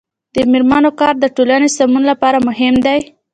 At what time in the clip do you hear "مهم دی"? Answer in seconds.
2.47-2.99